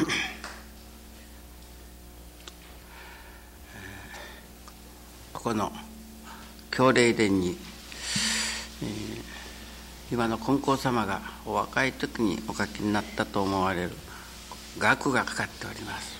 [5.32, 5.72] ここの
[6.70, 7.58] 教霊殿に、
[8.82, 9.22] えー、
[10.12, 13.92] 今の金光様がお若い時にお書きになったと思われる
[14.78, 16.18] 額がかかっております、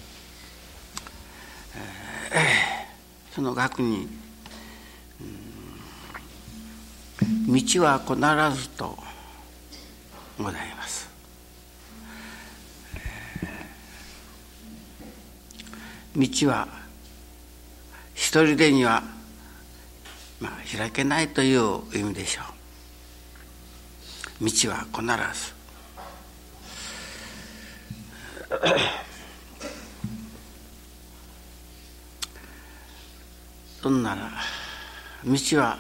[2.33, 4.09] えー、その額に
[7.49, 8.17] 「道は必
[8.61, 8.99] ず」と
[10.39, 10.80] ございます。
[16.21, 16.69] 道は
[18.15, 19.03] 一人でには、
[20.39, 22.43] まあ、開けないという意味でしょ
[24.43, 24.45] う。
[24.45, 25.03] 道は必
[25.41, 25.55] ず。
[33.83, 34.31] そんなら
[35.25, 35.79] 道は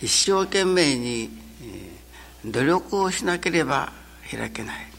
[0.00, 1.36] 一生懸命に
[2.44, 3.92] 努力をしなければ
[4.30, 4.91] 開けない。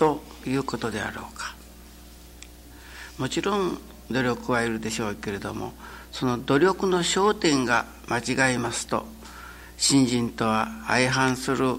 [0.00, 1.54] ということであろうか。
[3.18, 3.78] もちろん
[4.10, 5.74] 努力はいるでしょうけれども
[6.10, 9.04] その努力の焦点が間違いますと
[9.76, 11.74] 信心とは相反する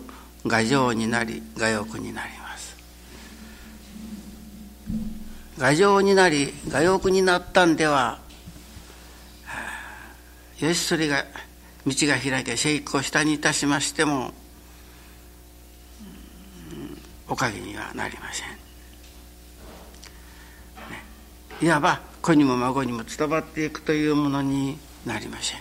[0.48, 2.78] 牙城になり牙欲になります。
[5.58, 8.20] 牙城になり牙欲になったんでは
[10.60, 11.26] よしそれが
[11.88, 14.32] 道が開け成功したにいたしましても
[17.32, 18.58] おかげにはなりません、ね、
[21.62, 25.60] いわば子にも孫にも伝わっていくというものになりません。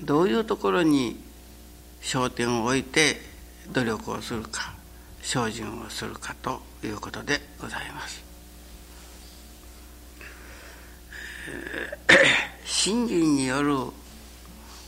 [0.00, 1.16] どういうところに
[2.02, 3.20] 焦点を置いて
[3.72, 4.74] 努力をするか
[5.22, 7.93] 精進をするかということでございます。
[12.84, 13.78] 信心による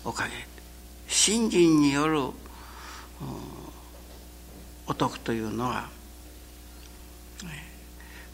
[0.04, 0.30] おかげ
[1.08, 2.20] 信心による
[4.86, 5.88] お徳というのは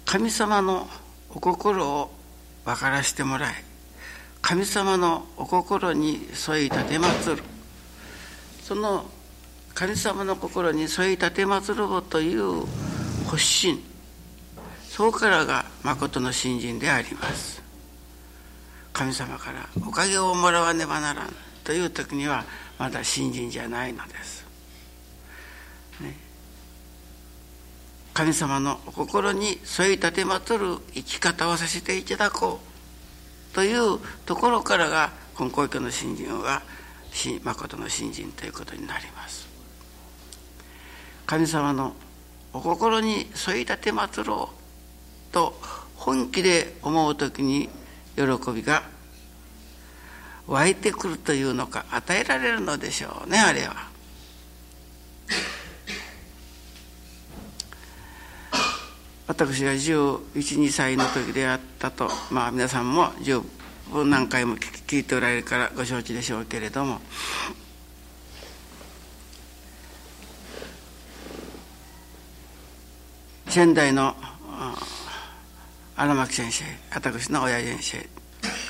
[0.05, 0.89] 神様の
[1.31, 2.11] お心を
[2.65, 3.55] 分からしてもらい
[4.41, 7.45] 神様のお心に添い立てまつる。
[8.65, 9.05] その
[9.75, 12.67] 神様の心に添い立てまつるという
[13.27, 13.81] 発心
[14.89, 17.62] そこからが誠の信心であります。
[18.93, 22.45] 神様からおかげをもらわねばならんという時には
[22.79, 24.45] まだ信心じゃないのです、
[26.01, 26.17] ね、
[28.13, 32.61] 神様のお心に添い立てまつる生き方をさせていただこ
[33.51, 36.63] うというところからが根高教の信心は
[37.43, 39.47] 誠の信心ということになります。
[41.27, 41.95] 神様の
[42.53, 44.51] お心に添い立てまつろ
[45.31, 45.59] うと
[45.97, 47.69] 本気で思う時に
[48.17, 48.83] 喜びが
[50.47, 53.93] 湧いてくるというのか与えられるのでしょうねあれは。
[59.27, 63.41] 私が112歳の時であったとまあ皆さんも十
[63.91, 67.01] 分何回も聞いておられるからご承知でしょうけれども
[73.47, 74.17] 仙台の
[76.03, 77.79] 荒牧先生私の親先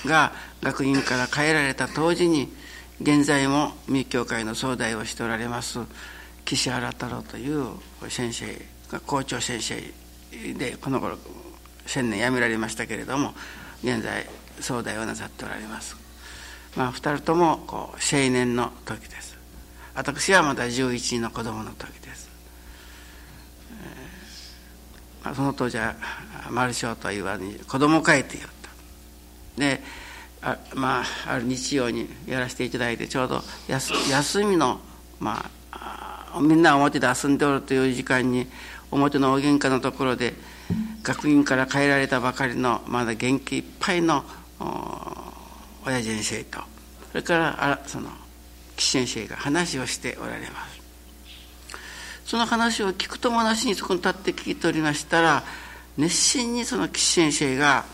[0.05, 0.33] 生が
[0.63, 2.53] 学院から帰られた当時に
[3.01, 5.79] 現在も密教会の総代をしておられます
[6.45, 7.69] 岸原太郎という
[8.11, 8.47] 先生
[8.91, 9.77] が校長先生
[10.53, 11.17] でこの頃
[11.87, 13.33] 千年辞められましたけれども
[13.83, 14.27] 現在
[14.61, 15.97] 総代をなさっておられます。
[16.77, 19.37] まあ二人ともこう青年の時です。
[19.95, 22.22] 私はまだ11の子供の時です。
[25.35, 25.95] その当時は
[26.51, 29.61] 丸章とは言わずに子供会って言った。
[29.61, 29.83] で
[30.43, 34.81] あまあある日曜にやらせていただいてちょうど休休みの
[35.21, 38.47] まあみんな表で遊んでおるという時間に
[38.91, 40.35] 表の大喧嘩のところで
[41.03, 44.25] 学院から帰られたばかりのまだ元気いっぱいの
[45.85, 46.61] 親先生と
[47.11, 48.11] それからあその
[48.77, 50.72] 岸先生が話をしておられます。
[52.25, 55.43] その話を聞く友達にそこに立って聞いておりましたら
[55.99, 57.85] 熱心にその岸先生が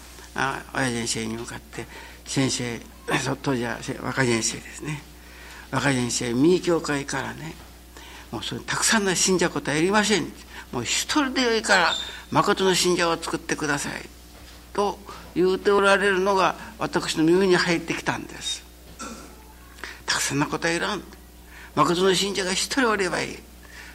[0.75, 1.87] 親先生に向かって
[2.27, 2.81] 「先生
[3.43, 5.03] 当時は若先生ですね。
[5.71, 7.55] 若先生右教会からね
[8.31, 10.33] もうそれたくさんの信者ことはやりません。
[10.73, 11.95] もう一人でよいから
[12.31, 14.09] 誠の信者を作ってください」
[14.75, 14.99] と
[15.35, 18.63] 言うておられるのが私の耳に入ってきたんです。
[20.07, 21.03] たくさんのことはいらん。
[21.75, 23.39] 誠の信者が一人おればいい。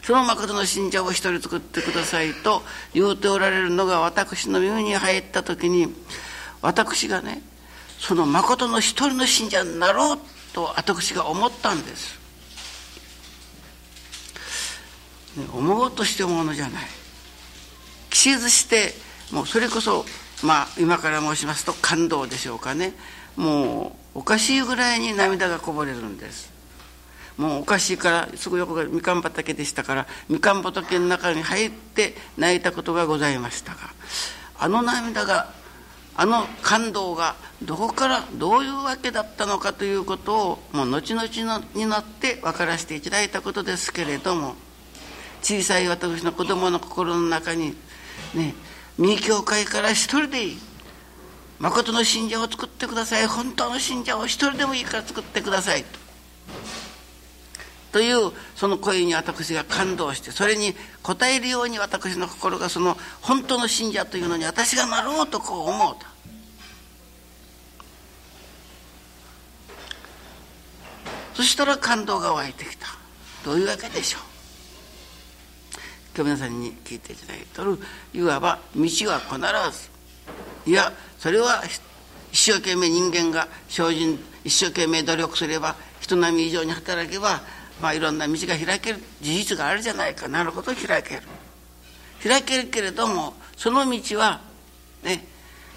[0.04, 2.62] その誠の信者を一人作ってくださいと
[2.94, 5.88] 言うておられるのが私の耳に入った時に
[6.62, 7.42] 私がね
[8.00, 10.18] その誠の一人の信者になろう
[10.54, 12.20] と私が思ったんです、
[15.38, 16.84] ね、思おうとして思うのじゃない。
[18.10, 18.94] 気しずして
[19.32, 20.06] もうそれこそ
[20.44, 22.94] まあ今から申しますと感動でしょうかね。
[23.36, 26.53] もうおかしいぐらいに涙がこぼれるんです。
[27.38, 33.80] もうおかしいからすぐ横がみかん畑でしたからみかん畑の中に入って泣いたことがございましたが
[34.60, 35.52] あの涙が
[36.16, 41.28] あの感動がどこからどういうわけだったのかということをもう後々
[41.60, 44.56] のになって分からせていただいたことですけれども
[45.42, 47.76] 小さい私の子供の心の中に
[48.36, 48.54] ね
[49.00, 50.58] 右教会から一人でいい
[51.60, 56.03] 誠の信者を作ってください本当の信者を一人でもいいから作ってくださいと。
[57.94, 60.74] というその声に私が感動してそれに
[61.04, 66.06] 応えるように私の心がその本当の信者というのに私がなろうとこう思うと。
[71.36, 72.88] そしたら感動が湧いてきた。
[73.46, 74.22] どういうわけでしょう。
[76.16, 77.80] 今日皆さんに聞いていただいておる
[78.14, 79.38] いわば道は必
[80.66, 80.72] ず。
[80.72, 81.62] いやそれは
[82.32, 87.42] 一生懸命人間が精進一生懸命努力すれば人並み以上に働けば
[87.82, 90.28] まあいろんな道が開ける事実があるじゃないか。
[90.28, 91.22] なるほど開ける。
[92.24, 94.40] 開けるけれどもその道は
[95.04, 95.26] ね、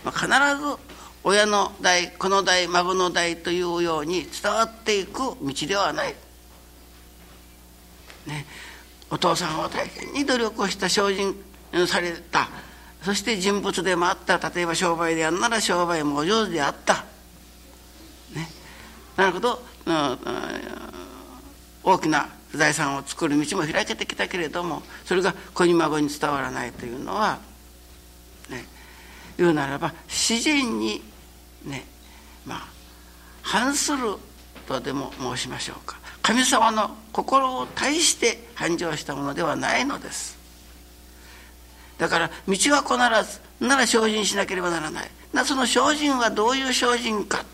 [0.04, 0.76] まあ、必ず
[1.24, 6.14] 親の代この代孫の代というように伝わっていく道ではない、
[8.26, 8.46] ね、
[9.10, 11.34] お父さんは大変に努力をした精進
[11.88, 12.48] された。
[13.02, 14.38] そして人物でもあった。
[14.50, 17.04] 例えば商売でやんなら商売もお上手であった、
[18.34, 18.48] ね、
[19.16, 20.18] なるほど、うん、
[21.86, 27.38] 大きな財産を作る道も開けてきたけれどもそれが子に孫に伝わらないというのは
[28.50, 28.64] ね
[29.38, 31.00] 言うならば自然に
[31.64, 31.84] ね
[32.44, 32.68] まあ
[33.42, 34.16] 反する
[34.66, 35.96] とでも申しましょうか。
[36.20, 40.36] 神様の心を対して繁盛したものではないのです。
[41.98, 45.10] だから道は必ずなら精進しなければならない。
[45.32, 47.44] なその精進はどういう精進か。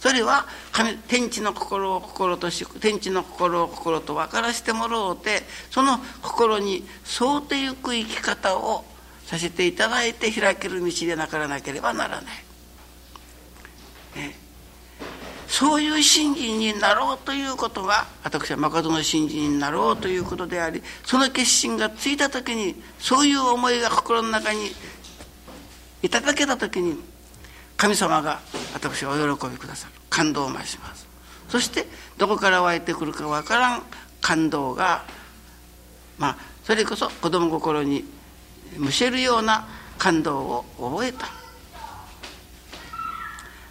[0.00, 6.84] それは神天地の心を心とし天地の心を心と分からせてもらおうてその心に
[7.20, 8.84] 沿うてゆく生き方を
[9.26, 12.24] させていただいて開ける道でなからなければならない、
[14.16, 14.34] ね、
[15.46, 24.70] そういう信心になろうということが私は誠の信心になろうということでありその決心がついた時にそういう思いが心の中に
[26.02, 26.96] いただけた時に
[27.80, 28.40] 神様が
[28.74, 29.94] 私はお喜びくださる。
[30.10, 31.08] 感動を増します。
[31.48, 31.86] そして
[32.18, 33.82] どこから湧いてくるかわからん。
[34.20, 35.02] 感動が
[36.18, 38.04] まあそれこそ子供心に
[38.76, 39.66] むしるような
[39.96, 41.28] 感動を覚えた、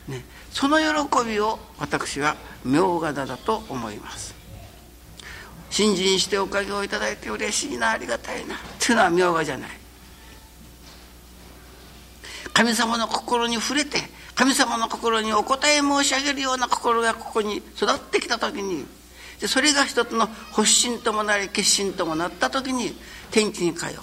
[0.08, 2.36] ね、その喜びを私は
[2.66, 4.34] 明賀だだと思います。
[5.70, 9.79] 信心しておかげをいただいて嬉しいなありがたいなというのは明賀じゃない。
[12.60, 14.00] 神様の心に触れて
[14.36, 18.86] 神様の心にお答え申し上げるような心がここに育ってきた時に
[19.39, 22.92] でそれが一つの発心ともなり決心ともなった時に
[23.32, 24.00] 天地に通う。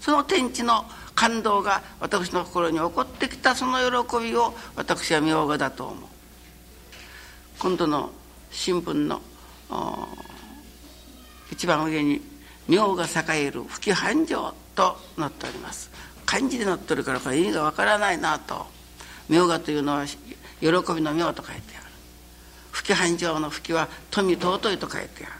[0.00, 0.84] その天地の
[1.16, 6.08] 感動が私の心に起こってきたその喜びを私は明賀だと思う。
[7.58, 8.12] 今度の
[8.52, 9.20] 新聞の
[11.50, 12.22] 一番上に
[12.68, 15.90] 「明が栄える吹き繁盛」と載っております。
[16.30, 18.64] 漢字で載ってるからこれ意味がわからないなと。
[19.28, 20.16] 明賀というのは喜
[20.60, 20.70] び
[21.02, 21.86] の明と書いてある。
[22.70, 25.32] 吹き繁盛の吹きは富尊いと書いてある。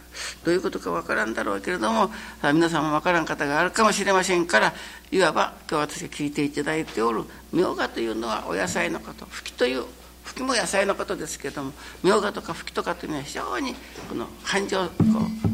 [0.44, 2.10] どういうことかわからんだろうけれども
[2.42, 4.74] 皆さんもわからん方があるかもしれませんから
[5.12, 9.26] いわば今日私が聞いていただいておる明賀というのはお野菜のこと。
[9.26, 9.84] 吹きという
[10.24, 13.76] 吹きも野菜のことですけれども明賀とか吹きとかというのは非常に
[14.08, 14.92] この繁盛こ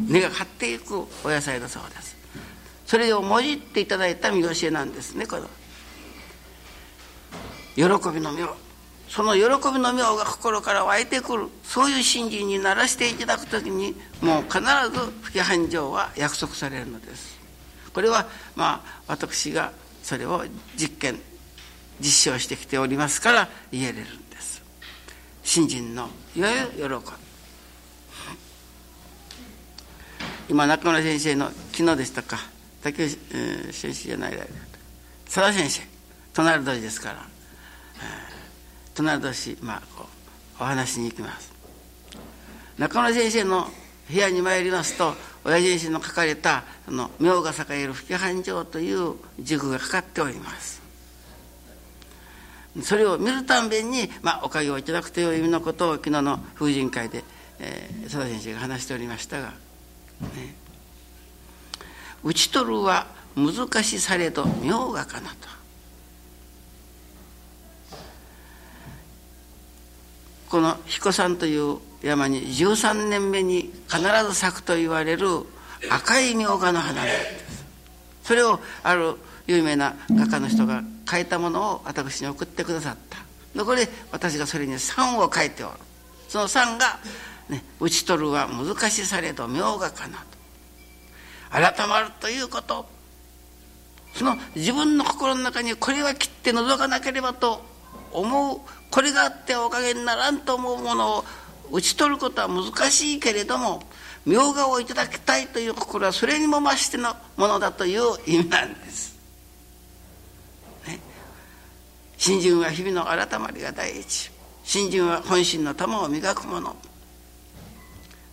[0.09, 2.16] う根が張っていくお野菜だそうです。
[2.87, 5.47] それをもじっていただいた見教えなんですねこの
[7.75, 8.55] 喜びの妙。
[9.07, 9.41] その喜
[9.71, 11.47] びの妙が心から湧いてくる。
[11.63, 14.65] そういう信心にならしていただく時にもう必ず
[15.21, 17.37] 不規繁盛は約束されるのです。
[17.93, 20.43] これはまあ私がそれを
[20.75, 21.19] 実験
[21.99, 24.63] 実証してきておりますから言えれるんです。
[25.43, 27.27] 信心のいわゆる喜び。
[30.49, 32.56] 今中村先生の昨日でしたか。
[32.83, 34.37] 竹内、えー、先生じゃない
[35.25, 35.81] 佐田先生。
[36.33, 40.07] 隣同士ですから、えー、隣同士、まあ、こ
[40.59, 41.51] うお話しに行きます。
[42.77, 43.67] 中村先生の
[44.09, 50.81] 部屋に参りますと親父自身の書かれたあの「明が栄える吹半城」という塾がかかっております。
[52.83, 57.23] それを見るたんびに、まあ、おかげをいただくという意味のことを昨日の風神会で、
[57.59, 59.47] えー、佐田先生が話しておりましたが、
[60.35, 60.55] ね、
[62.23, 65.35] 打ち取るは難しされど明がかなと。
[70.49, 75.27] この彦山という山に13年目に必ず咲くと言われる
[75.89, 77.65] 赤い明画の花なんです。
[78.23, 83.63] それをある有名な画家の人が書いたものを私に送ってくださった。
[83.63, 85.73] これ私がそれに3を書いておる。
[86.29, 86.99] その3が、
[87.49, 90.36] ね「打ち取るは難しされど明画かな」と。
[91.49, 92.85] 改まるということ
[94.13, 97.63] その自分の心の中にこれは切って覗かなければと
[98.11, 101.25] 思うこれがあっておかげにならんと思うものを
[101.71, 103.83] 打ち取ることは難しいけれども
[104.25, 109.17] 明画をいただきたいという心はそれにも増してのものだという意味なんです。
[110.85, 110.99] ね、
[112.17, 114.31] 新人は日々の改まりが第一
[114.65, 116.75] 新人は本心の玉を磨くもの。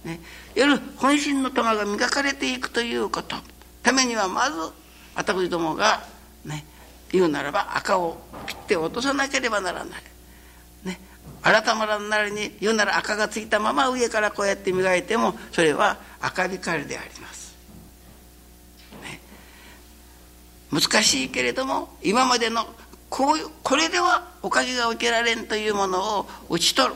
[0.04, 0.20] ね、
[0.54, 3.37] 夜本心の玉が磨かれていくということ
[3.82, 4.58] ためにはまず
[5.14, 6.04] 私どもが
[6.44, 6.64] ね
[7.11, 10.02] 言うならば赤を切って落とさなければならない。
[10.84, 11.00] ね、
[11.42, 17.54] 改まらんなりに言うなら赤がついたまま上からこうやって磨いてもそれは赤光であります。
[19.02, 19.20] ね、
[20.70, 22.66] 難しいけれども今までの
[23.08, 26.94] こういうこれではおかげが受けられんというものを打ち取る。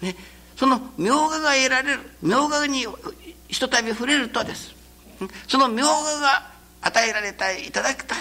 [0.00, 0.14] ね、
[0.58, 2.84] その明画が得られる明画に
[3.46, 4.74] ひとたび触れるとです。
[5.46, 6.50] その明画が
[6.82, 8.18] 与えられたいいただきたい。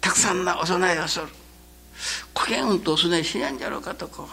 [0.00, 1.26] たくさんなお供えをする。
[2.38, 4.28] 古典運とお供えしないんじゃろうかとこ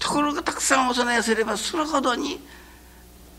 [0.00, 2.40] ところがたくさんお供えすればそれほどに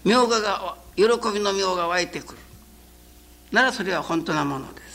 [0.06, 2.40] 明画が喜びの明が湧いてくる。
[3.52, 4.95] ならそれは本当なものです、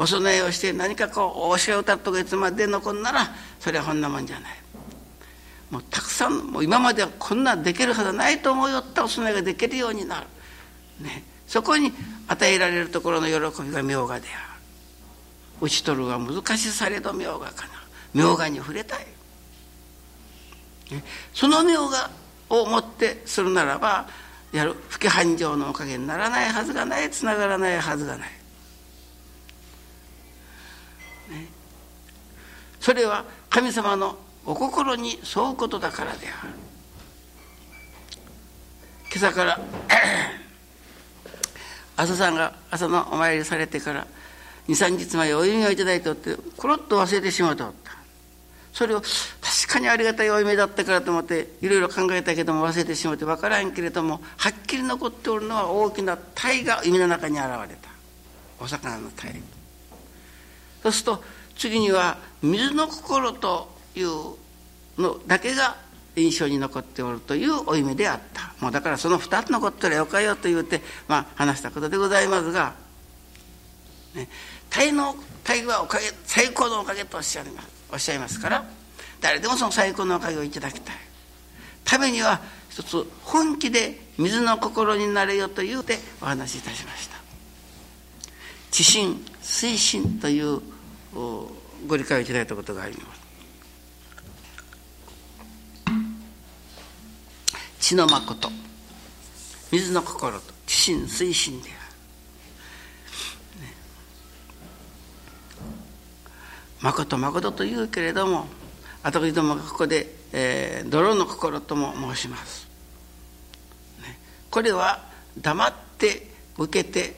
[0.00, 4.52] お供えをして何かこうお教えを歌っとかいつまで残んならそれはほんなもんじゃない。
[5.70, 10.26] もうたくさんもう今まではこんなできるはずないと思いよったお供えができるようになる。
[11.00, 11.22] ね。
[11.46, 11.92] そこに
[12.28, 14.46] 与えられるところの喜びが明画である。
[15.60, 17.72] 打ち取るは難しされど明画かな。
[18.14, 19.06] 明画に触れたい。
[20.92, 21.04] ね。
[21.34, 22.10] その明画
[22.48, 24.08] をもってするならば
[24.50, 28.30] やる不規繁盛のおかげにならないはずがないつながらないはずがない、
[32.80, 36.52] それは神様のお心に沿うことだからである。
[39.14, 39.60] 今朝から
[41.96, 44.06] 朝さんが朝のお参りされてから
[44.68, 47.90] 23日前お弓をいただいておってコロッと忘れてしまうとった。
[48.72, 57.90] それを確かにありがたいお夢だったからと思っていろいろ考えたけども忘れてしまって分からんけれどもはっきり残っておるのは大きな鯛が弓の中に現れた。
[58.60, 59.42] お魚の鯛
[60.82, 61.24] そうすると
[61.60, 64.08] 次には水の心という
[64.96, 65.76] のだけが
[66.16, 68.54] 印象に残っておるというお夢であった。
[68.64, 72.72] もうだからその2つのことでよかよと言うて、まあ、話したことでございますが、
[74.14, 74.26] ね、
[74.70, 75.14] 大の
[75.44, 77.68] 大はおかげ最高のおかげとおっしゃいます。
[77.92, 78.64] おっしゃいますから
[79.20, 80.96] 誰でもその最高のおかげをいただきたい。
[81.84, 82.40] ためには
[82.70, 87.16] 一つ本気で水の心になれよと言うてお話しいたしました。
[88.70, 90.62] 知心推進という
[91.12, 93.20] ご理解をいただいたことがあります。
[97.80, 98.50] 血の誠。
[99.72, 100.60] 水の心と。
[100.70, 103.74] 知心推進である、ね、
[106.80, 108.46] 誠誠と言うけれども
[109.02, 112.68] 私どもがここで、えー、泥の心とも申します、
[114.00, 114.16] ね、
[114.48, 115.04] これは
[115.40, 117.16] 黙って受けて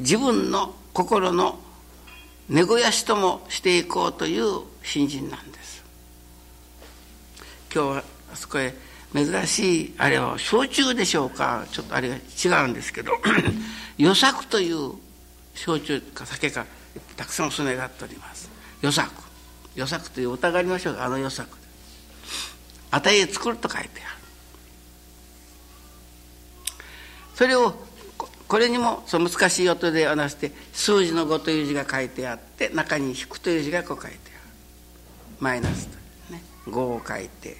[0.00, 1.58] 自分の心の
[2.48, 5.82] 根肥やしともしていこうという信心なんです。
[7.74, 8.74] 今日はあそこへ
[9.12, 11.66] 珍しいあれは焼酎でしょうか？
[11.72, 12.20] ちょっとあれが違
[12.64, 13.12] うんですけど。
[13.98, 14.92] 与作という
[15.54, 16.66] 焼酎か酒か
[17.16, 18.48] たくさんお供えがあっております。
[18.82, 19.10] 与作。
[19.74, 21.04] 与作という歌がありましょうか？
[21.04, 21.48] あの与作。
[22.90, 24.16] 与え作ると書いてある。
[27.34, 27.74] それを
[28.48, 34.40] これにもその難しい音で話して数字の5という字が書いてあって中に引くという字がこう書いてある。
[35.40, 36.42] マイナスとね。
[36.66, 37.56] 5を書いて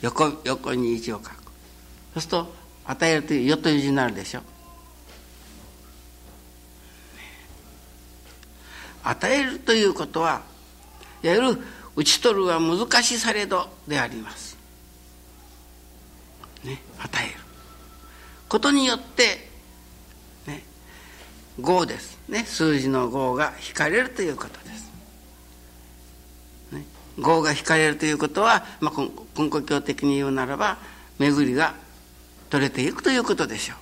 [0.00, 1.34] 横横に1を書く。
[2.14, 2.54] そうすると
[2.86, 4.42] 与えるという「よ」という字になるでしょ。
[9.02, 10.42] 与えるということは
[11.22, 11.58] いわゆる
[11.96, 14.56] 打ち取るは難しされどであります。
[16.64, 17.34] ね、与える。
[18.48, 19.49] ことによって
[21.60, 24.90] 5ですね数字の5が引かれるということです。
[26.72, 26.84] ね、
[27.18, 29.00] が引かれるということは、まあ、
[29.38, 30.78] 根古教的に言うならば
[31.18, 31.74] 巡りが
[32.48, 33.76] 取れていくということでしょう。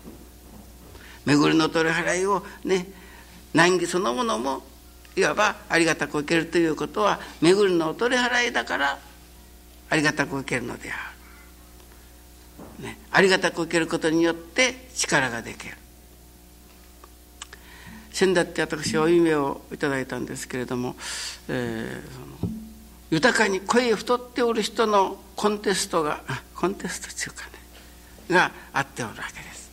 [1.29, 2.87] 巡りの取り払いをね
[3.53, 4.63] 難儀そのものも
[5.17, 8.99] いわばありがたく受けるということは巡りの取り払いだから
[9.91, 11.13] ありがたく受けるのであ
[12.79, 15.77] る、ね、ありがたく受けることによって力ができる
[18.19, 20.97] 先だって私お夢をいただいたんですけれども、
[21.49, 22.53] えー、その
[23.13, 26.23] 豊かに声太っておる人のコンテストが
[26.57, 27.51] コンテストっていうかね
[28.35, 29.71] があっておるわけです。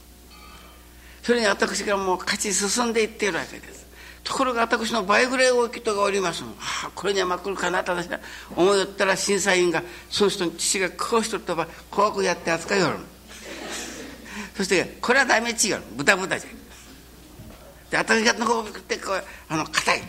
[1.23, 3.83] それに私がもう勝ち進んでいっているわけです。
[4.23, 6.49] ところが私の倍ぐらい大きい人がおりますは
[6.85, 8.19] あ、これにはまくるかなと私は
[8.55, 12.97] 思いよったら審査員がその人に父がこうしとるとば怖くやって扱いよる
[14.57, 16.49] そしてこれはダメ違う豚豚じゃ。
[16.49, 16.64] ん
[17.89, 20.01] で私がの方ってこうあの硬い。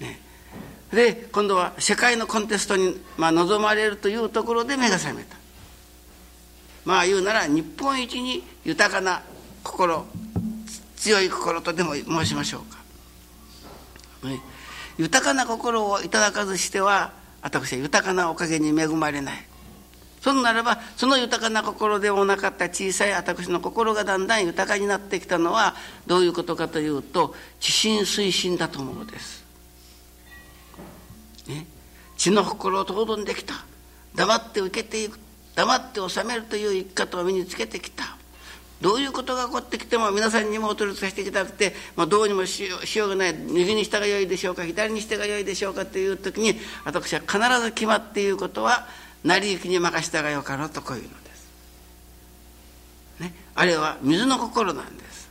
[0.00, 0.20] ね。
[0.92, 5.36] で今度は世界のコンテストに、まあ、望まれるというところで目が覚めた。
[6.84, 9.22] まあ言うなら日本一に豊かな
[9.64, 10.06] 心
[10.96, 14.40] 強い心とでも申しましょうか、ね、
[14.96, 17.12] 豊かな心をいただかずしては
[17.42, 19.46] 私は豊かなおかげに恵まれない。
[20.26, 29.44] そんならばその豊かな心でもなかった小さい私の心がだんだん豊かになってきたのはどういうことかというと知心推進だと思うのです。
[31.46, 31.64] ね、
[32.16, 33.54] 血の心をとんできた。
[34.16, 35.16] 黙って受けていく。
[35.54, 38.16] 黙って収めるという生き方を身につけてきた。
[38.80, 43.32] どういうことが起こってきても皆さんにもお取りさせていただくて、まあ、どうにもしようがない。
[43.32, 48.88] 右にしたがよいでしょうか左にしてがよいでしょうかという時に私は必ず決まっていることは
[49.26, 51.48] 成り行きに任したがよかろうとこういうのです。
[53.20, 55.28] ね、あれは水の心なんです。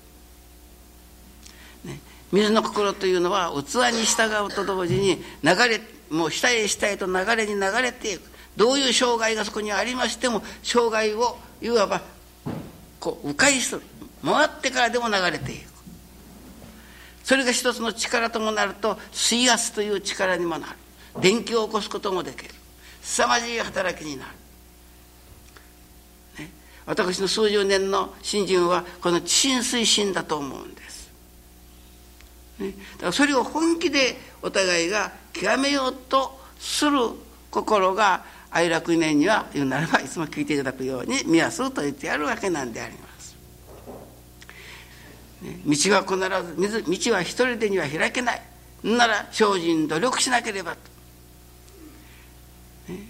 [1.86, 5.79] ね、水の心というのは器に従うと同時に流れ
[6.10, 8.29] もう下へ下へと流れに流れていく。
[8.58, 12.01] どういう障害がそこにありましても障害をいわば
[12.99, 13.81] こう迂回する。
[14.23, 15.73] 回ってからでも流れていく。
[17.23, 20.73] それが一つの力ともなると水圧という力にもなる。
[21.21, 22.55] 電気を起こすこともできる。
[23.06, 24.32] 凄まじい働きになる、
[26.44, 26.52] ね、
[26.86, 31.12] 私の数十年の信心はこの地震推進だと思うんです、
[32.60, 36.98] ね、だからそれを本気でお互いが極めようとする
[37.52, 43.36] 心が愛楽年には言うならばいつも聞いていただくように「宮すと言ってやるわけなんであります。
[45.44, 48.41] 道は必ず道は一人でには開けない。
[48.84, 50.78] なら精進努力しなければと。
[52.94, 53.08] ね、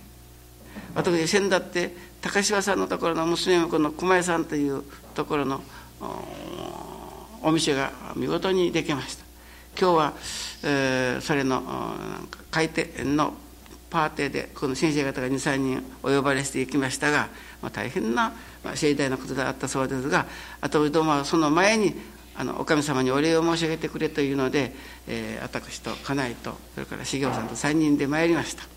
[0.96, 5.62] 私先だって高島さんのところの娘婿の駒井さんというところの
[7.44, 9.26] お店が見事にできました。
[9.80, 10.14] 今日は、
[10.64, 13.34] えー、それのなんか開店の
[13.90, 17.28] パーティーでこの先生方が23人お呼ばれしていきましたが、
[17.62, 20.26] まあ、大変な、まあ、盛大なことであったそうですが
[20.62, 21.96] あとどうもその前に
[22.36, 24.74] あのお神様にお礼を申し上げてくれというので、
[25.08, 28.75] えー、私と家内とそれから茂雄さんと3人で参りました。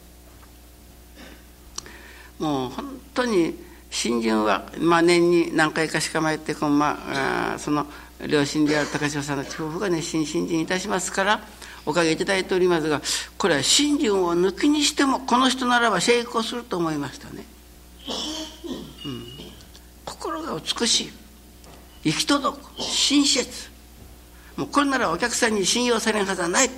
[2.38, 3.55] もう本当に
[3.90, 7.87] 新人は、まあ、年に何回かしか参ってこの、まあ、その
[8.27, 11.40] 両親である高島さんの地方が熱心新人いたしますから
[11.87, 13.01] おかげいただいておりますが
[13.38, 17.44] これは信心を抜きにしてもこの人ならば成功すると思いましたね、
[19.07, 19.24] うん、
[20.05, 21.11] 心が美しい。
[22.05, 22.81] 行き届く。
[22.81, 23.70] 親切。
[24.57, 26.70] もうこれならお客さんに信用されんはずはない。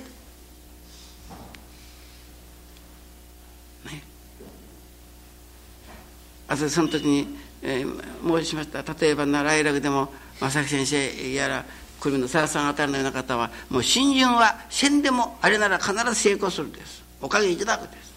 [6.51, 7.27] ねあとその時に、
[7.61, 8.81] えー、申しました。
[8.81, 11.65] 例えば奈良楽でも正木先生やら
[11.99, 17.03] 久留米のさやさんあたりのような方はもう新人は戦でもあれなら必ず成功するです。
[17.21, 18.11] おかげいただくです。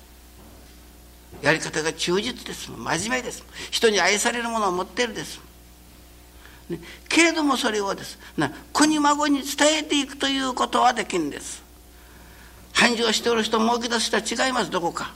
[1.42, 2.70] やり方が忠実です。
[2.70, 3.44] 真面目です。
[3.70, 5.40] 人に愛されるものを持ってるです、
[6.70, 8.18] ね、けれどもそれをです。
[8.38, 11.62] な子孫に伝えていくということはできんです。
[12.72, 14.70] 繁盛しておる人儲け出す人は違います。
[14.70, 15.12] どこか。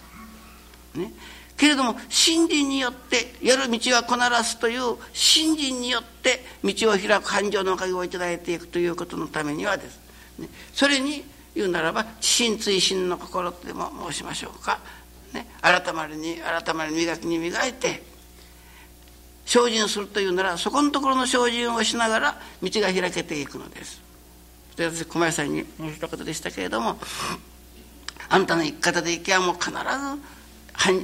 [0.95, 1.13] ね。
[1.59, 10.01] けれども信心によってやる道は必ずという信心によって道を開く繁盛のおかげをいただいていくということのためにはです、
[10.39, 11.25] ね、それに
[11.57, 14.79] 言うならば知心追伸の心とでも申しましょうか、
[15.35, 18.05] ね、改まりに改まり磨きに磨いて
[19.45, 24.01] 精進するというならそこのところの精進をしながら道が開けていくのです。
[24.77, 26.99] で私小林さんに申したことでしたけれども
[28.29, 30.38] あんたの生き方でいけばもう必ず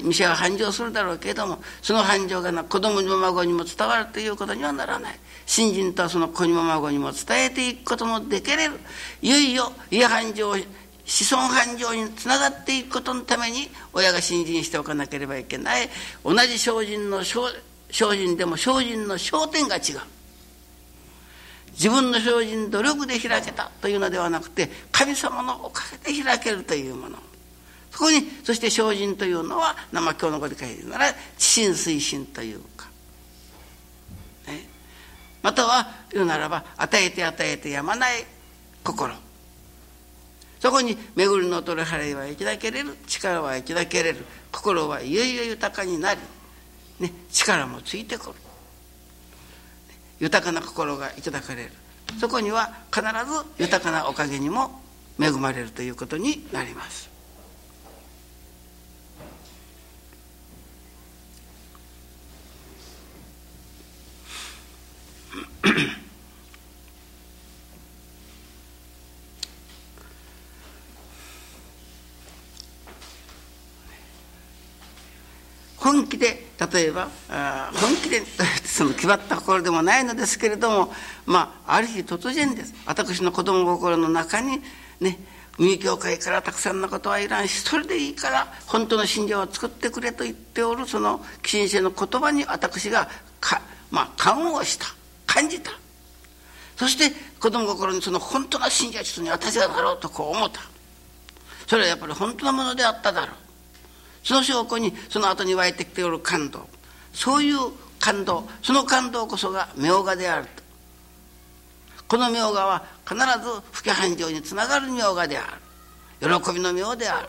[0.04, 5.18] 店は繁盛するだろうけれどもその繁盛がな子供にも孫にも伝わるということにはならない。
[5.46, 8.74] 信心とはその子にも孫にも伝えていくこともできれる。
[9.20, 10.64] いよいよ家繁盛
[11.04, 15.90] 子孫繁盛につながっていくことのために親が信心しておかなければいけない。
[16.24, 17.40] 同じ精進の精
[17.90, 19.82] 進でも精進の焦点が違う。
[21.72, 27.18] 自分の精進努力で開けたというのではなくて神様のおかげで開けるというもの。
[27.94, 32.88] そこにそして精進というのは生今日のご理解なら知心推進というか、
[34.48, 34.66] ね、
[35.42, 38.24] または言うならば与えて与えてやまない
[38.82, 39.14] 心。
[40.58, 46.20] そこに巡りの取り払いはいただけれる力はいただけれる心はいよいよ豊かになり、
[46.98, 48.32] ね、力もついてくる。
[50.18, 51.70] 豊かな心がいただかれる。
[52.18, 54.82] そこには必ず豊かなおかげにも
[55.20, 57.13] 恵まれるということになります。
[75.76, 78.22] 本気で例えば本気で
[78.64, 80.94] その決まった心でもないのですけれども
[81.26, 82.74] まあある日突然です。
[82.86, 84.62] 私の子供心の中に
[85.00, 85.18] ね
[85.58, 93.08] 右教会からたくさんのことはいらんしそれでいいから本当の信者を作ってくれと言っておるその寄進生の言葉に私が
[93.40, 94.86] か、まあ、感応した。
[95.34, 95.72] 感じた。
[96.76, 100.60] そして子供心にその本当の信者に私がなろうとこう思った。
[101.66, 103.36] それはやっぱり本当のものであっただろう。
[104.22, 106.68] その証拠にその後に湧いてきておる感動。
[107.12, 107.58] そういう
[107.98, 108.48] 感動。
[108.62, 110.62] その感動こそが明画であると。
[112.06, 115.58] この明画は必ず不家繁盛につながる明画であ
[116.20, 116.40] る。
[116.40, 117.28] 喜びの明である。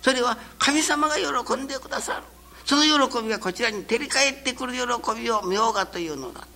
[0.00, 2.22] それは神様が喜んでくださる。
[2.64, 4.80] その喜びがこちらに照り返ってくる喜
[5.20, 6.46] びを明画というのだ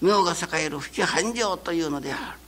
[0.00, 2.38] 明が栄える不家繁盛というのである。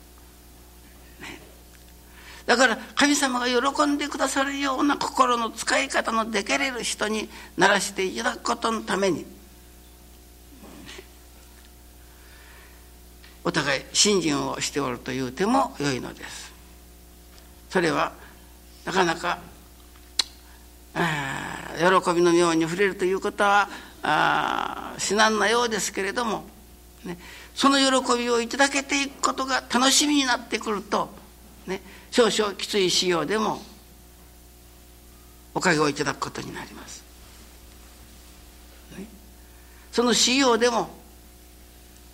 [2.46, 9.26] だから神様が喜んでくださるような心の使い方のできれる人にならしていただくことのために。
[13.44, 16.52] お互い信心をしておるという手も良いのです。
[17.70, 18.12] それは
[18.84, 19.38] なかなか
[20.94, 23.68] 喜びの妙に触れるということは
[24.98, 26.44] 至難なようですけれども、
[27.04, 27.18] ね、
[27.54, 31.10] その喜びをいただけていくことが楽しみになってくると
[31.66, 31.80] ね。
[32.10, 33.62] 少々きつい修行でも
[35.54, 37.04] おかげをいただくことになります、
[38.96, 39.06] ね、
[39.92, 40.88] その修行でも、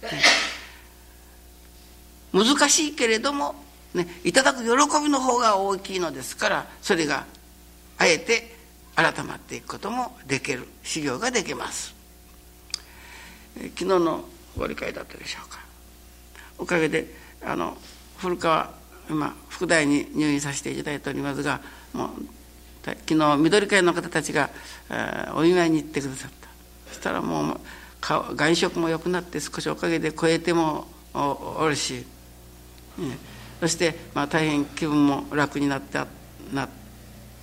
[0.03, 0.23] ね、
[2.33, 3.55] 難しいけれども、
[3.95, 4.69] ね、いただく喜
[5.03, 7.25] びの方が大きいのですからそれが
[7.99, 8.57] あえて
[8.97, 11.95] 改まっていくこともできる修行ができます。
[13.57, 14.25] 昨日の
[14.57, 15.61] ご理解だったでしょうか。
[16.59, 17.13] おかげで
[17.45, 17.77] あの
[18.19, 18.73] 古川
[19.11, 21.61] 今副大に入院させていただいておりますが
[21.93, 22.09] もう
[22.85, 24.51] 昨日緑会の方たちが
[25.35, 26.49] お見舞いに行ってくださった。
[26.89, 27.61] そしたらもう
[28.37, 32.05] 外食も良くなって少しおかげで超えてもおるし、
[33.61, 36.07] そして、まあ、大変気分も楽になった
[36.53, 36.69] なっ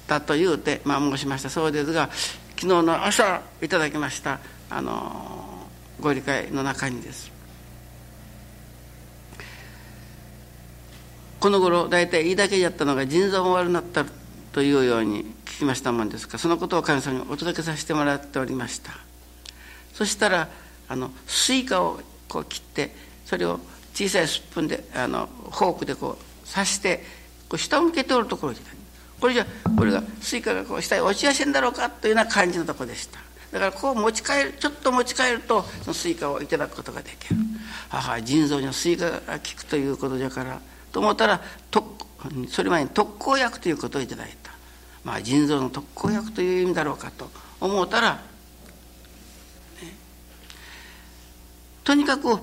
[0.07, 2.09] たというて、まあ、申しましたそうですが
[2.55, 5.50] 昨日の朝いただきましたあの
[6.01, 7.31] ご理解の中にです。
[11.39, 14.05] この頃大体いいだけやったのが腎臓も悪くなった
[14.51, 18.91] というように聞きましたもんですからそのことを神様にお届けさせてもらっておりました。
[19.93, 20.49] そしたら
[20.87, 22.93] あのスイカをこう切って
[23.25, 23.59] それを
[23.93, 27.03] 小さいスプーンであのフォークでこう刺して
[27.49, 28.59] こう下を向けておるところで
[29.19, 29.45] これじゃ
[29.77, 33.19] これがスイカがこう下に落ちやせんだろうかというような感じのとこでした。
[33.51, 37.35] だからこう持ち帰るちょっと持ち帰るとそのスイカをいただくことができる。
[37.89, 40.61] 母腎臓にはスイカが効くということじゃから
[40.91, 41.41] と思ったら
[42.49, 44.51] それ前に特効薬ということをいただいた。
[45.03, 48.21] まあ腎臓の特効薬という意味だろうかと思ったら、
[51.91, 52.39] とにかく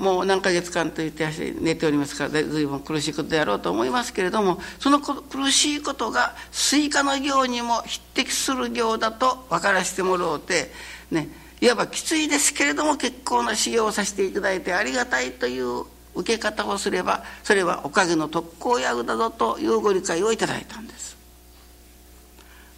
[0.00, 1.28] もう何ヶ月間と言って
[1.60, 10.72] 寝ておりますから随分苦しいことであろうと思いますけれどもその苦しいことがスイカの行にも匹敵する行だと分からせてもらおうて
[11.12, 11.28] ね
[11.60, 15.84] いわばきついですけれども結構な修行をさせていただいてありがたいという
[16.16, 21.16] 受け方をすればそれはおかげの特効薬だぞというご理解をいただいたんです。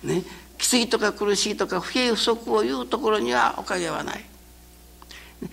[0.04, 0.24] ね、
[0.58, 4.31] きついとか苦しいとか不平不足を言うところにはおかげはない。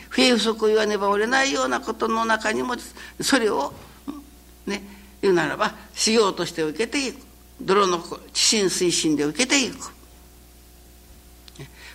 [0.09, 2.75] 不平不足を言わねばおれないようなことの中にも
[3.21, 3.73] それを
[4.65, 4.83] ね
[5.21, 7.29] 言うならば修行として受けていく。
[7.61, 9.91] 泥の地心水心で受けていく。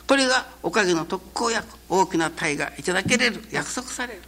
[0.07, 3.43] これがおかげの特効薬大きな体がいただけれる。
[3.51, 4.23] 約束される。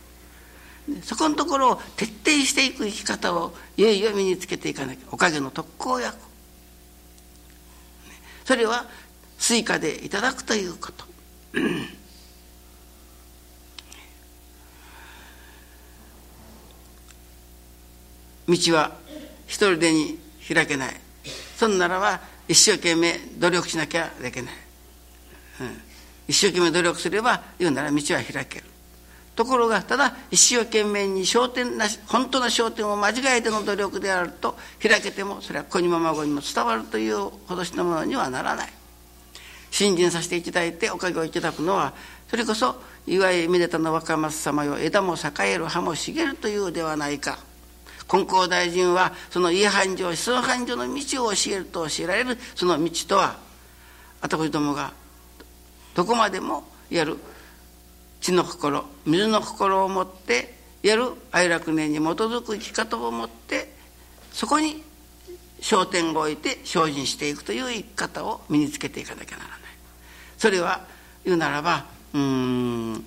[1.02, 6.16] そこのところを徹底していく生き方をいよいよ身につけていかなきゃおかげの特効薬。
[8.44, 8.86] それは
[9.38, 11.04] スイカでいただくということ。
[18.48, 18.92] 道は
[19.46, 20.18] 一人でに
[20.52, 20.94] 開けない。
[21.56, 24.44] そんならば一生懸命努力しなきゃできない、
[25.62, 25.80] うん、
[26.28, 28.64] 一生懸命努力すれば言うなら道は開ける。
[29.34, 38.72] ところがただ一生懸命に焦点なし本当の焦点を間違えての努力であると開けてもそれは子にも孫にも伝わるというほどしのものにはならない。
[39.70, 41.92] 信心させていただいておかげをいただくのは
[42.28, 47.38] それこそ岩井めでたの若松様よ枝も栄える葉も茂るというではないか。
[48.08, 53.36] 金光大臣はその家繁盛思想繁盛の道を教えると教えられるその道とは
[54.20, 54.92] 私どもが
[55.94, 57.16] どこまでもやる
[58.20, 63.72] 地の心水の心を持ってやる愛楽念に基づく生き方を持って
[64.32, 64.82] そこに
[65.60, 69.58] 焦点を置いて精進していくという生き方を身につけていかなきゃならない。
[70.36, 70.84] それは
[71.24, 73.04] 言うならばうん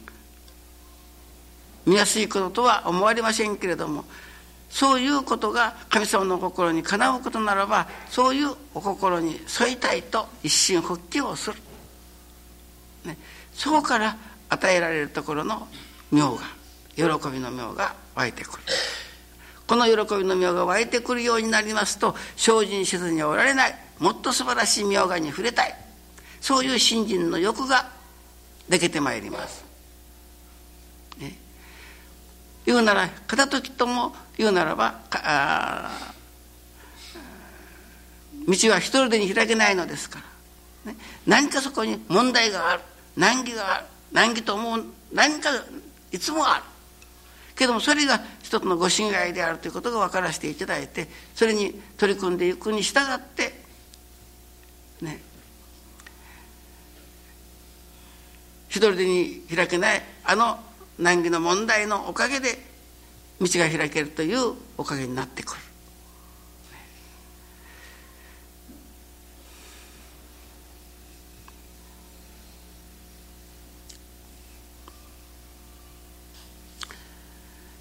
[1.86, 4.06] 見やすいこととは思われませんけれども
[4.70, 11.58] そういうことが神様の心にかなうことならばそういうお心に添いたいと一心復帰をする、
[13.06, 13.18] ね、
[13.54, 14.18] そこから
[14.50, 15.68] 与えられるところの
[16.12, 16.44] 妙が
[16.96, 18.64] 喜びの妙が湧いてくる。
[19.68, 25.76] この喜びの妙が湧いてくるようになりますと精進せずにおられないもっと素晴らしい妙がに触れたい。
[26.42, 27.92] そういう信心の欲が
[28.68, 29.69] できてまいります。
[32.66, 35.00] 言うなら片時とも言うならば
[38.48, 40.22] 道は一人でに開けないのですか
[40.86, 42.82] ら、ね、何かそこに問題がある。
[43.16, 43.86] 難儀がある。
[44.12, 44.86] 難儀と思う。
[45.14, 45.50] 何か
[46.12, 46.64] いつもある。
[47.56, 49.58] けどもそれが一つのご神外である。
[49.58, 53.54] ということが分からせていただいてそれに取り組んでいくに従って
[55.02, 55.22] ね。
[58.70, 60.02] 一人でに開けない。
[60.24, 60.60] あの
[61.00, 62.60] 難儀の問題のおかげで
[63.40, 65.62] 道が開けるというおかげになってくる。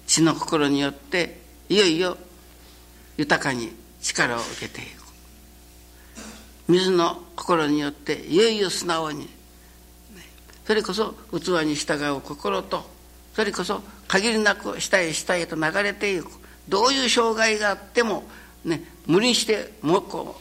[0.07, 2.17] 血の心によっていよいよ
[3.17, 5.03] 豊かに力を受けていく
[6.67, 9.29] 水の心によっていよいよ素直に
[10.65, 12.98] それこそ器に従う心と
[13.33, 16.29] それこそ限りなく下へ下へと流れていく。
[16.67, 18.23] どういう障害があっても、
[18.63, 20.39] ね、無理してもうこ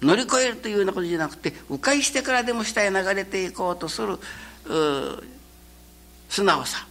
[0.00, 4.18] う乗り越えるというようなことじゃなくて迂回してからでも下へ流れていこうとする
[6.28, 6.86] 素直さ。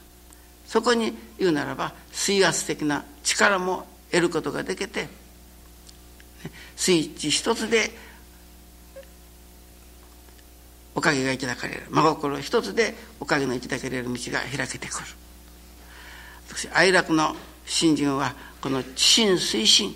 [0.67, 5.07] そこに言うならば水圧的な力も得ることができて
[6.75, 7.91] スイッチ一つで
[10.95, 11.83] おかげがいただかれる。
[11.89, 15.05] 真心一つでおかげのいただけれる道が開けてくる。
[16.47, 19.95] 私愛楽の信心はこの知心推進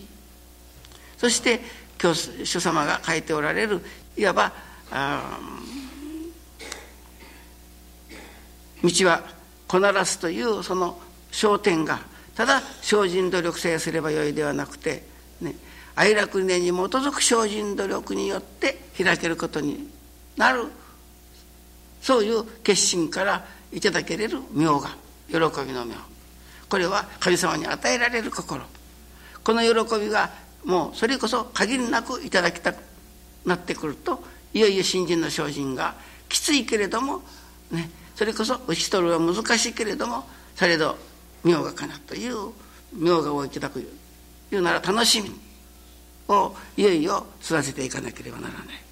[1.18, 1.60] そして
[1.98, 3.82] 教主様が書いておられる
[4.18, 4.54] いわば
[8.84, 9.24] 道は
[9.68, 11.00] こならすというその
[11.32, 12.00] 焦点が
[12.36, 15.04] ただ精進努力さえすればよいではなくて、
[15.42, 15.56] ね、
[15.96, 19.90] 愛楽念に基づく精進努力によって開けることに
[20.38, 20.68] なる。
[22.02, 24.90] そういう決心からいただけれる妙が
[25.28, 25.96] 喜びの妙
[26.70, 28.62] これは神様に与えられる心
[29.44, 30.30] この喜びが
[30.66, 32.78] もうそれこそ限りなくいただきたく
[33.46, 35.96] なってくるといよいよ新人の精進が
[36.28, 37.22] きついけれども、
[37.72, 40.98] ね、それこそ打ち取るは難しいけれどもされど
[41.44, 42.52] 妙がかなという
[42.94, 43.86] 妙がをいただくい
[44.56, 45.32] うなら楽しみ
[46.28, 48.89] をいよいよ育てていかなければならない。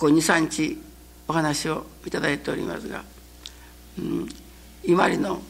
[0.00, 0.78] ここ23日
[1.28, 3.04] お話をいただいておりますが、
[3.98, 4.28] うん、
[4.82, 5.42] 今里の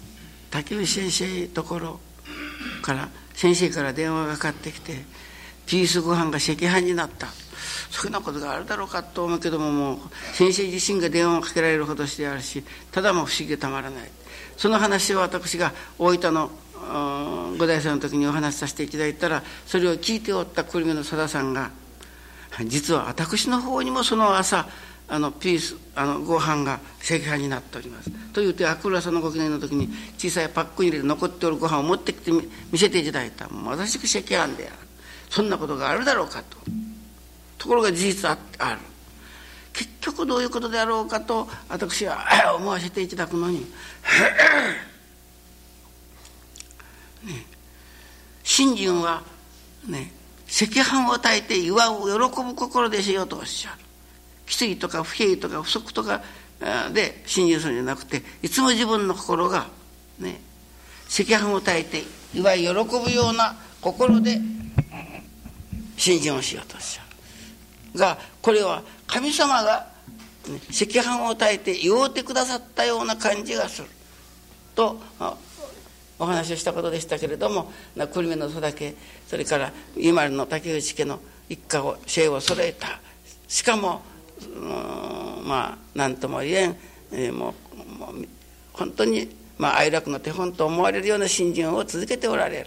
[0.51, 2.01] 竹内先生ところ
[2.83, 5.05] から先生から電話がかかってきて
[5.67, 7.29] ピースご飯が赤飯になった。
[7.91, 9.99] そんなことがあるだろうかと思うけどももう
[10.33, 14.11] 先生自身が電話をかけられるほどしてあるしただも不思議でたまらない。
[14.57, 16.51] その話を私が大分の
[17.57, 21.71] ご大祭の時にお話しさせていただいたらそれを聞いておった久留米のさださんが
[22.67, 24.69] 実は私の方にもその朝
[25.09, 28.11] あのピースあのご飯が赤飯になっております。
[28.33, 32.31] というてアクラさんのご記念の時に小さいパックに入れて残っておるご飯を持ってきて
[32.71, 34.77] 見せていただいたまさしく赤飯である。
[35.29, 36.59] そんなことがあるだろうかと。
[37.59, 38.81] ところが事実あある。
[39.73, 42.19] 結局どういうことであろうかと私は
[42.57, 43.61] 思わせていただくのに。
[47.25, 47.47] ね、
[48.43, 49.23] 信心は
[49.87, 50.20] ね
[50.51, 53.77] 赤飯を炊いて祝う喜ぶ心でしようとおっしゃる。
[54.47, 56.23] きついとか不平とか不足とか
[56.93, 59.69] で信心するんじゃなくていつも自分の心が
[60.19, 60.41] ね
[61.09, 62.03] 赤飯を炊いて
[62.35, 64.41] 祝い喜ぶような心で
[65.97, 67.03] 信心をしようとおっしゃ
[67.95, 67.99] る。
[67.99, 69.89] がこれは神様が、
[70.69, 73.89] 赤飯を炊いて祝うてくださったような感じがする。
[74.75, 75.01] と
[76.21, 78.95] お話をしたことでしたけれども久留米の戸田家
[79.27, 83.01] それから今の竹内家の一家を姓を揃えた。
[83.49, 84.03] しかも
[85.45, 86.77] まあ何とも言えん、
[87.13, 88.25] えー、もうもう
[88.73, 89.29] 本当に、
[89.59, 92.67] まあ、哀楽の手本と思われるような信心を続けておられる。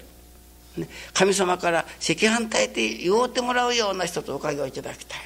[0.77, 5.19] ね、神様から赤飯炊いて言おうてもらうような人とおかげをいただきたい。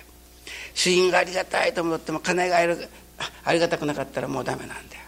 [0.74, 5.07] 主人がありがたいと思っても金がありがたくなかったらもうダメなんだよ。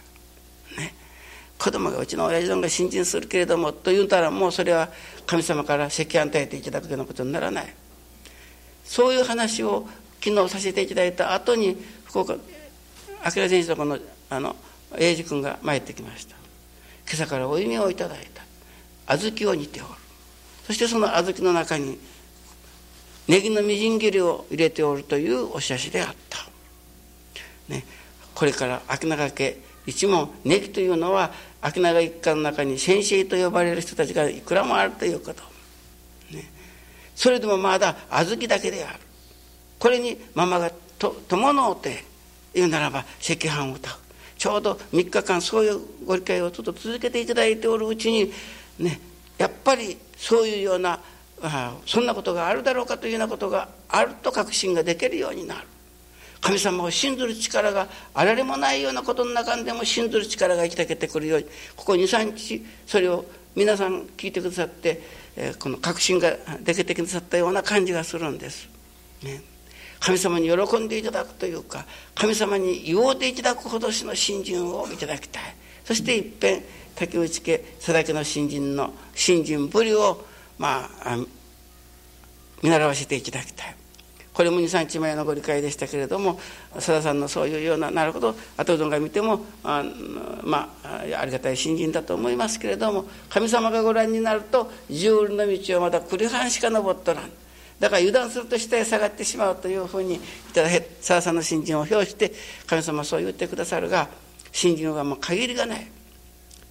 [1.60, 4.90] 子供がうちの親父どが信心するけれどもと言うたらもうそれは
[5.26, 7.74] 神様から赤飯与えていただくようなことにならない。
[8.86, 9.88] そういう話を
[10.24, 12.36] 昨日させていただいた後に福岡
[13.26, 14.56] 明先生とこのあの
[14.98, 16.36] 英二君が参ってきました。
[17.06, 18.44] 今朝からお湯をいただいた。
[19.18, 19.90] 小豆を煮ておる。
[20.66, 22.00] そしてその小豆の中に
[23.28, 26.40] ネギのみじん切りを入れておるというお写真であった、
[27.68, 27.84] ね、
[28.34, 35.44] これから秋永家一門ネギというのは秋永一家の中に先生と呼ばれる人たちがいくらもあるということ、
[36.36, 36.50] ね、
[37.16, 39.00] それでもまだ小豆だけである。
[39.78, 42.04] これにママがと友のうて
[42.54, 44.10] 言うならば赤飯を炊く。
[44.38, 48.32] ちょうど3日間そういうご理解をちょっと続けていただいておるうちに
[48.78, 49.00] ね
[49.38, 51.02] やっぱりそういうような
[51.42, 55.68] あそんなことがあるだろうかというようなことがあると確信ができるようになる。
[56.42, 63.26] 神様を信ずる力があられもないようなことの中でも信ずる力が生きてけてくるようにここ23日それを
[63.56, 65.02] 皆さん聞いてくださって、
[65.60, 68.70] この確信ができてくださったような感じがするんです。
[69.24, 69.42] ね、
[70.00, 75.44] 神様に喜んでいただくというか神様に言おうていただくほどしの信心をいただきたい。
[75.84, 76.64] そしていっぺん
[76.96, 80.26] 竹内家佐々木の新人の信心ぶりを
[80.58, 81.18] まあ
[82.62, 83.76] 見習わせていただきたい。
[84.40, 86.40] これも23日前のご理解でしたけれども
[86.80, 89.84] さださんのそういうようななるほど後どんが見てもあ
[90.46, 97.30] まあありがたい信心だと思いますけれども神様がご覧になると十里の道をまだ栗半しか登っとらん
[97.82, 100.22] だから油断すると下へ下がってしまうというふうに
[101.02, 102.32] さださんの信心を表して
[102.66, 104.08] 神様はそう言ってくださるが
[104.54, 105.99] 信心はもう限りがない。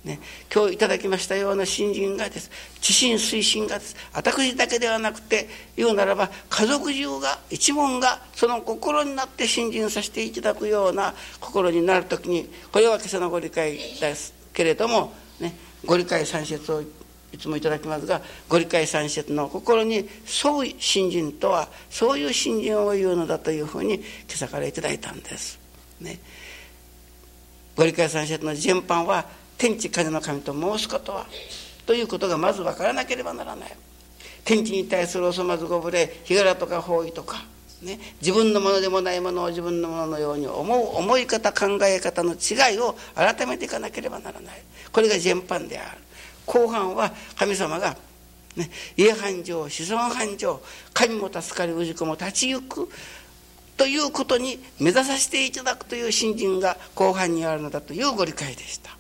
[0.05, 0.21] ね、
[0.55, 2.51] 今日いただきましたような信心がです。
[2.81, 3.97] 知心推進がです。
[4.13, 25.59] 私だけではなくて言うならば家族中が一門がその心になって信心させていただくような心になる時にこれは今朝のご理解ですけれども、ね、ご理解三節をいつもいただきますがご理解三節の心に沿う信心とはそういう信心を言うのだというふうに今朝からいただいたんです。
[26.01, 26.21] ね、
[27.77, 29.27] ご理解三節の全般は
[29.59, 31.27] 天地風の神と申すことは
[31.85, 33.77] ということがまず分からなければならない。
[34.45, 37.45] 天地に対するおそまずご無礼日柄とか方位とか、
[37.83, 44.63] ね、自分のものでもないものを自分のもののように思う思い方考え方の違いを改めていかなければならない。
[44.93, 45.99] これが全般である。
[46.47, 47.97] 後半は神様が
[48.57, 50.61] ね、家繁盛子孫繁盛
[50.93, 52.89] 神も助かり氏子も立ち行く
[53.77, 58.98] ということに目指させていただくという信心が後半にあるのだというご理解でした。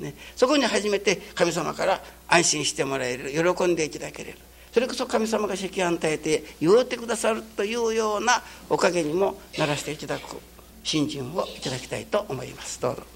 [0.00, 3.30] ね、そこに初めて神様から安心してもらえる。
[3.30, 4.38] 喜んでいただけれる。
[4.72, 10.36] それこそ神様が赤飯与えて言うてくださるというようなおかげにもならしていただく
[10.82, 12.80] 信心をいただきたいと思います。
[12.80, 13.13] どうぞ。